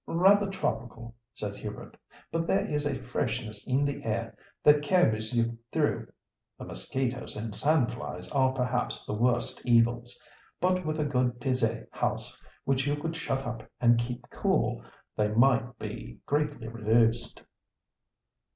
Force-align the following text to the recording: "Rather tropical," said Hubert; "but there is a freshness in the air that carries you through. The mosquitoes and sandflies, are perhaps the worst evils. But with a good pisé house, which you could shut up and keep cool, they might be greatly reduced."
"Rather 0.07 0.49
tropical," 0.49 1.13
said 1.31 1.55
Hubert; 1.55 1.95
"but 2.31 2.47
there 2.47 2.65
is 2.65 2.87
a 2.87 2.97
freshness 2.97 3.67
in 3.67 3.85
the 3.85 4.03
air 4.03 4.35
that 4.63 4.81
carries 4.81 5.31
you 5.31 5.59
through. 5.71 6.11
The 6.57 6.65
mosquitoes 6.65 7.35
and 7.37 7.53
sandflies, 7.53 8.27
are 8.31 8.51
perhaps 8.51 9.05
the 9.05 9.13
worst 9.13 9.63
evils. 9.63 10.19
But 10.59 10.87
with 10.87 10.99
a 10.99 11.05
good 11.05 11.39
pisé 11.39 11.85
house, 11.91 12.41
which 12.63 12.87
you 12.87 12.95
could 12.95 13.15
shut 13.15 13.45
up 13.45 13.61
and 13.79 13.99
keep 13.99 14.27
cool, 14.31 14.83
they 15.15 15.27
might 15.27 15.77
be 15.77 16.17
greatly 16.25 16.67
reduced." 16.67 17.43